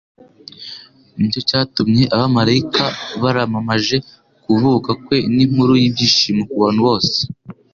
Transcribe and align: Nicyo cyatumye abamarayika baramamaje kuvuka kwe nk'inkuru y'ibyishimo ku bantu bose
Nicyo 1.17 1.41
cyatumye 1.49 2.03
abamarayika 2.13 2.83
baramamaje 3.21 3.97
kuvuka 4.43 4.89
kwe 5.03 5.17
nk'inkuru 5.31 5.73
y'ibyishimo 5.81 6.41
ku 6.49 6.55
bantu 6.61 6.81
bose 6.87 7.17